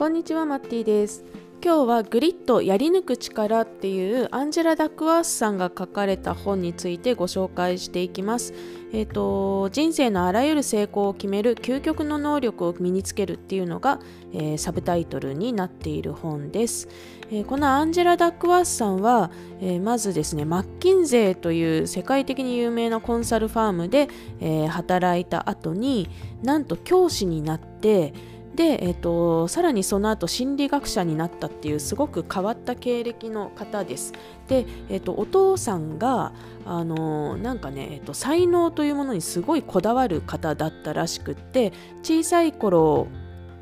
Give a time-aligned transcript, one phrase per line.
[0.00, 1.26] こんにちはマッティです。
[1.62, 8.54] 今日は GRIT やり抜く力っていうアンジェラ・ダックワースさんが書かれた本についてご紹介していきます。
[8.94, 14.00] えっ、ー、と人生のあらゆる成功を決める究極の能力を身につけるっていうのが、
[14.32, 16.88] えー、サブタイトルになっている本です、
[17.30, 19.30] えー、このアンジェラ・ダックワースさんは、
[19.60, 24.08] えまずですねマッキンゼーという世界的に有名なコンサルファームで、
[24.40, 26.08] え働いた後に
[26.42, 28.14] なんと教師になって
[28.54, 34.12] で、えーと、さらにその後心理学者になったっていうすごく変わった経歴の方です。
[34.48, 36.32] で、えーと、お父さんが
[36.64, 43.06] あのなんかね、えーと、才能というものにすごいこだわる方だったらしくって小さい頃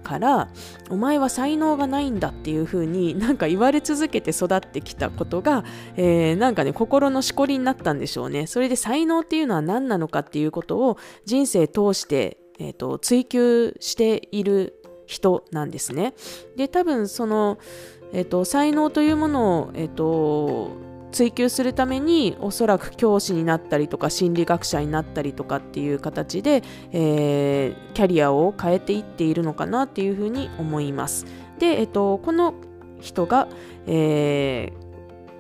[0.09, 0.48] から
[0.89, 5.64] お前は才能がないんだっていう風になんか言われ続けて育ってきたことが、
[5.97, 14.77] えー、なんかね心のしこりになったんでしょうねそれで才能っていうのは何なのかっていうことを人生通して、えーと追求している
[15.09, 16.14] 人なんですね。
[16.55, 17.59] で多分その、
[18.12, 20.70] えっと、才能というものを、えっと、
[21.11, 31.25] 追求するためにおそらく教師になったりとか心理学者になったりとかっていう形で、えー、キャリアを変えていっているのかなっていうふうに思います。
[31.59, 32.55] で、えっと、この
[33.00, 33.48] 人が、
[33.87, 34.88] えー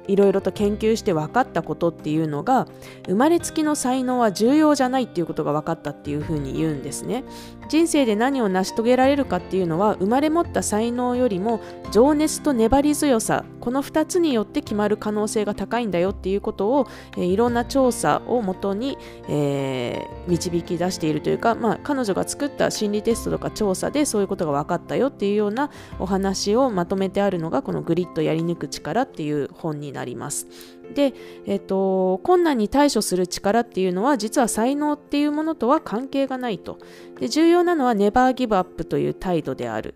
[0.08, 2.66] いろいろと研究して分かったことっていうのが
[3.06, 7.24] 生まれつきの才能は重要じゃないっていうことが分かったっていうふうに言うんですね
[7.68, 11.60] 人生で何を成し遂げられるかっていうのは生まれ持った才能よりも
[11.92, 18.96] 情熱と粘り強さこの2つによって決まる可能性が高いんだよっていうことを、え、いろんな調査をもとに、
[19.28, 29.97] えー、導き出しているというか、まあ、彼女が作った心理テストとか調査でそういうことが分かったよっていうようなお話をまとめてあるのがこの「グリッドやり抜く力」っていう本になります。
[29.98, 30.46] なります。
[30.94, 31.12] で、
[31.44, 36.78] えーと、困難に対処する力っていうのは実は才能っていうものとは関係がないと。
[37.20, 39.94] で重要なのはネバーギブアップという態度である、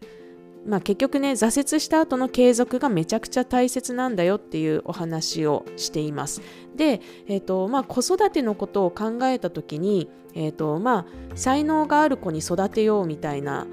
[0.67, 6.43] まあ、結局ね挫折した後の継続がめちゃくちゃ大切なんだよっていうお話をしています。
[6.75, 13.67] で、えーとまあ、子育てのことを考えた時に、えーとまあ、才能がある子に育てようみたいな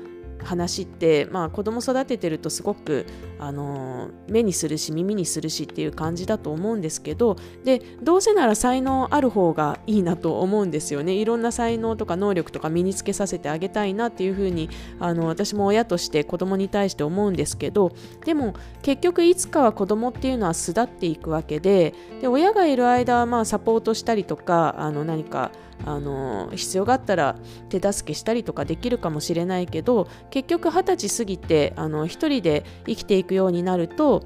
[0.43, 3.05] 話って、まあ、子供育ててるとすごく、
[3.39, 11.13] あの目にするし耳にするしっていう感じだと思うんですけどでどうせなら才能ある方がいいなと思うんですよね。
[11.13, 17.93] いろんな才能とか能力とか身につけさせてあげたいなっていうふうにあの私も親として子供に対して思うんですけど
[18.25, 25.51] でも結局いつかは子供っていうのは巣立っていくわけでで親がいる間はまあサポートしたりとかあの何か
[25.85, 27.35] あの必要があったら
[27.69, 34.23] 手助けしたりとかできるかもしれないけど結局二十歳過ぎてあの一人で生きていくようになると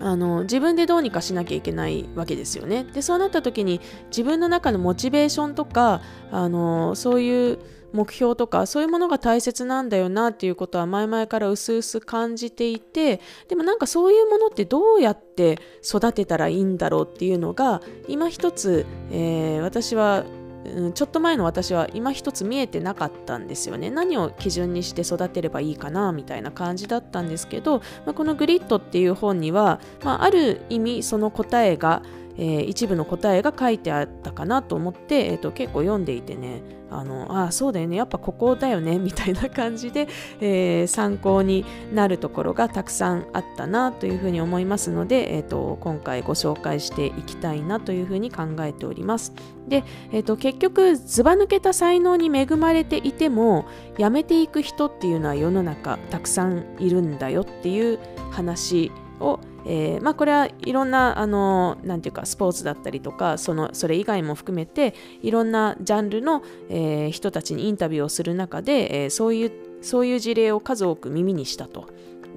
[0.00, 2.84] あの自分でどうにかしなきゃいけないわけですよね。
[2.84, 6.00] でそうなった時に自分の中のモチベーションとか
[6.30, 7.58] あのそういう
[7.94, 20.24] 目標とかそういうものが大切なんだよなっていうことは前々からうすうす感じていてでもなんかそういうものってどうやって育てたらいいんだろうっていうのが今一つ、えー、私は
[20.64, 23.90] うん、ちょっと前の私は今一つ見えてなかったんですよね。
[23.90, 32.02] 何を基準にして育てればいいかなみたいな感じだったんですけど、まあ、この「グリッド」っていう本には、まあ、ある意味その答えが
[32.36, 40.06] えー、一部の答えが書いてあったかなと思って、えーと、結構読んでいてねあのあそうだよねやっぱここだよね みたいな感じで、
[40.40, 49.32] えー、参考になるところがたくさんあったなというふうに思いますので、えーと、今回ご紹介していきたいなというふうに考えております。
[49.68, 53.64] で、えーと、結局ずば抜けた才能に恵まれていても
[53.98, 57.98] やめていく人っていうのは世の中たくさんいるんだよっていう
[58.30, 71.88] 話をえー、まあ、これはいろんなあのなんていうかスポーツだったりとかそのそれ以外も含めていろんなジャンルの、えー、人たちにインタビューをする中で、えー、そういうそういう事例を数多く耳にしたと。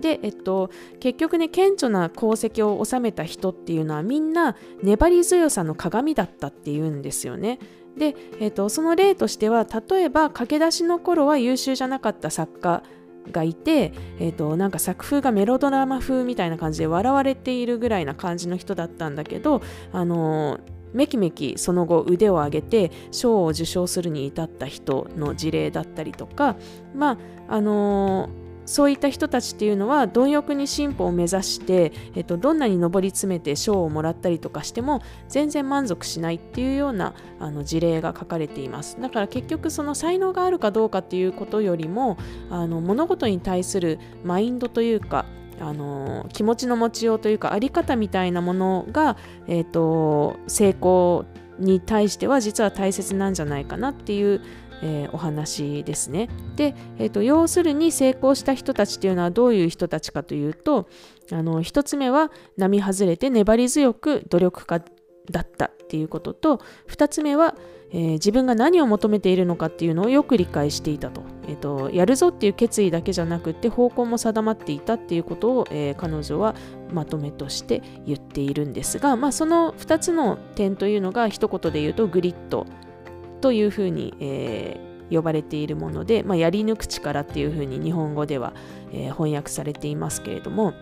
[0.02, 7.60] で、えっと、結局ね顕著な功績を収めた人っていうのはみんな粘り強さの鏡だったっていうんですよね。
[7.98, 12.84] で、えっと、その例としては例えば駆け出しの頃は優秀じゃなかった作家
[13.32, 20.60] がいて、えーと、なんか作風がメロドラマ風みたいな感じで笑われているぐらいな感じの人だったんだけど、あのー、
[20.94, 26.56] めきめきその後腕を上げて賞を受賞するに至った人の事例だったりとか、
[26.96, 39.00] まああのーそういった人たちっていうのは貪欲に進歩を目指して、えっと、どんなに上り詰めて賞をもらったりとかしても全然満足しないっていうようなあの事例が書かれています。
[39.02, 42.18] だから結局その才能があるかどうかっていうことよりも
[42.50, 45.26] あの物事に対するマインドというか
[45.62, 49.16] あの気持ちの持ちようというかあり方みたいなものが、
[49.48, 51.26] えーと成功
[51.60, 54.42] に対しては実は大切なんじゃないかなっていう
[54.82, 56.30] えー、お話ですね。
[56.56, 60.88] で、えーと、要するに成功した人たちというのはどういう人たちかというと
[61.32, 64.82] あの1つ目は並外れて粘り強く努力家
[65.32, 67.56] だったっていうことと2つ目は、
[67.92, 76.56] えー、自分が何を求めているのかっていうのをよく理解していたと,、えーと、やるぞっていう決意だけじゃなくて方向も定まっていたっていうことを、えー、彼女は
[76.94, 82.66] まとめとして言っているんですが、まあ、その2つの点というのが一言で言うとグリッド
[83.42, 88.54] というふうに、えー、呼ばれているもので、まあ、やり抜く力っていうふうに日本語では、
[88.92, 90.74] えー、翻訳されていますけれども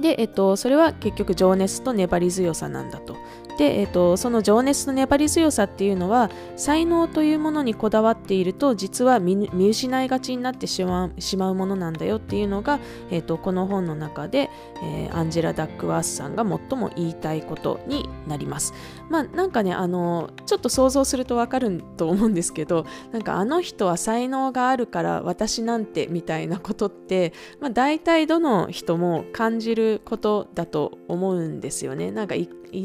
[0.00, 3.16] で、えっと、それは結局情熱と粘り強さなんだと。
[3.58, 12.78] で、えっと、その情熱と粘り強さっていうのは才能というものにこだわっていると実は見失いがちになってしまうしまうものなんだよっていうのが、
[13.10, 14.48] えっと、この本の中で、
[14.80, 18.74] えー、アンジェラ・ダックワースさんが最も言いたいことになります。
[19.10, 32.10] まあなんかねあのちょっと想像するとわかると思うんですけどなんかあの人は才能があるから私なんてみたいなことって、まあ、大体どの人も感じることだと思うんですよね。
[32.10, 32.34] なんか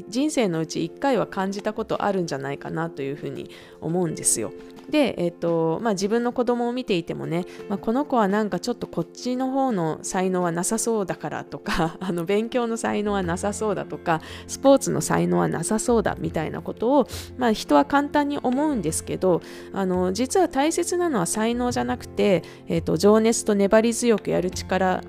[0.08, 3.50] 人生のうち1回は感じたことあるんじゃないかなというふうに
[3.82, 4.52] 思うんですよ。
[4.90, 17.08] で、えーとまあ、自分の子供を見ていてもね、まあ、この子はなんかちょっとこっちの方の才能はなさそうだからとか あの勉強の才能はなさそうだとかスポーツの才能はなさそうだみたいなことを、
[17.38, 19.42] まあ、人は簡単に思うんですけど
[19.72, 25.02] あの実は大切なのは才能じゃなくて、えーと情熱と粘り強くやる力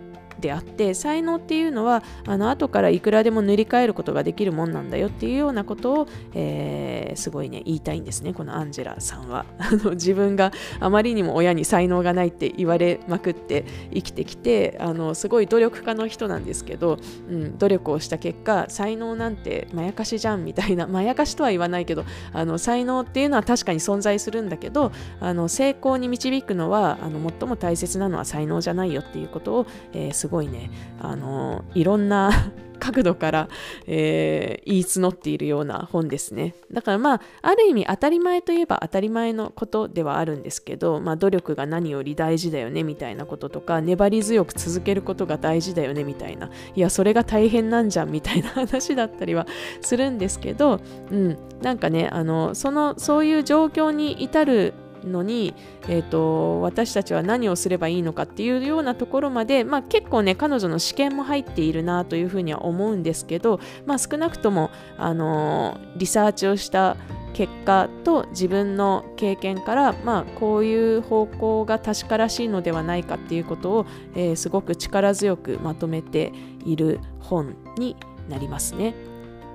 [0.44, 9.46] であって才能っていうのはあの後からいくらでも塗り替えることができるもんなんだよっていうようなことを、えー、すごいね言いたいんですねこのアンジェラさんは。
[9.94, 13.64] 自分があまりにも親に才能がないって言われまくって
[13.94, 16.98] 生きてきてあのすごい努力家の人なんですけど、
[17.30, 22.04] うん、努力をした結果才能なんてまやかしじゃんみたいなまやかしとは言わないけど
[22.34, 30.70] あの才能っていうのは確かに存在するんだけどあの成功に導くのはあの最も大切なのは才能じゃないよっていうことを、えー、すごいごいね。
[31.00, 32.30] あのいろんな
[32.80, 33.48] 角度から、
[33.86, 36.54] えー、言い募っているような本ですね。
[36.70, 49.46] だからまあ、ある意味当たり前といえば当たり前のことではあるんですけど、まあ、努力が何より大事だよねみたいなこととか、粘り強く続けることが大事だよねみたいな、いや、それが大変なんじゃんみたいな 話だったりは
[49.80, 55.54] するんですけど、うん、なんかね、あの、その、そういう状況に至るのに、
[55.88, 66.96] えーと、私たちは何をすればいいのかっていうようなところまで、まあ、結構ね彼女の試験も入っているなというふうには思うんですけど、まあ、少なくとも、あのー、リサーチをした
[67.34, 76.32] 結果と自分の経験から、まあ、こういう方向が確からしいのではないかっていうことを、えー、すごく力強くまとめて
[76.64, 77.96] いる本に
[78.28, 78.94] なりますね。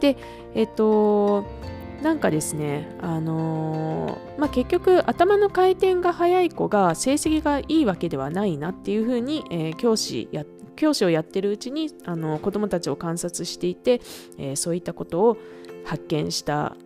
[0.01, 0.17] で、
[0.53, 1.45] えっ、ー、と
[2.01, 10.45] なんかですね、あのー、まあ、結局頭の回転が速い子が成績がいいわけではないなっていうふうに、えー、教師や
[10.77, 13.99] 教師をやってるうちにあの子どもたちを観察していて、
[14.37, 15.37] えー、そういったことを
[15.83, 16.77] 発見した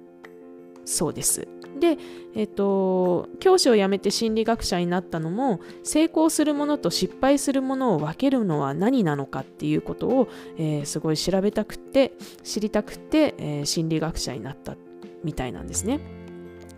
[0.84, 1.48] そうです。
[1.80, 1.98] で、
[2.36, 10.28] えっと、教師を辞めて心理学者になったのも成功するものと失敗するものを分けるのは何なのかっていうことを、
[10.58, 12.14] えー、すごい調べたくて
[12.44, 14.76] 知りたくて、えー、心理学者になった
[15.24, 16.00] みたいなんですね。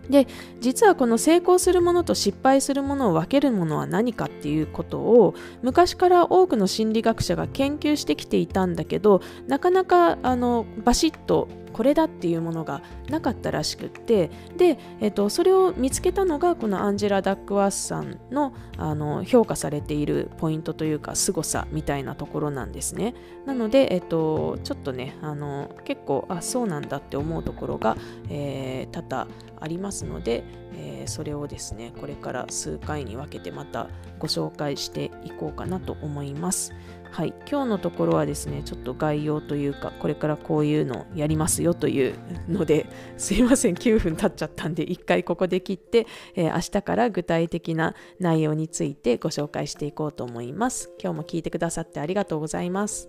[0.08, 0.26] で
[0.60, 12.80] 実はこの成功するものと失敗するものを分けるものは何かっていうことを昔から多くの心理学者が研究してきていたんだけどなかなかあのバシッとこれだっていうものが
[13.10, 23.14] なかったらしくってで、えっと、それを見つけたのがこのアンジェラ・ダックワースさんのあの評価されているポイントというか凄さみたいなところなんですね
[23.44, 27.98] なので、えっと、ちょっとねあの結構あそうなんだって思うところが、
[28.30, 29.28] えー、多々
[29.60, 36.72] ありますので、えー、それをですねこれから数回に分けてまたご紹介していこうかなと思います。
[37.10, 42.14] はい、今日のところはですね、ちょっと概要というか、これからこういうのやりますよという
[42.48, 42.86] ので、
[43.16, 50.92] すいません、9分経っちゃったんで、一回ここで切って、えー、明日から具体的な内容についてご紹介していこうと思います。
[51.02, 53.08] 今日も聞いてくださってありがとうございます。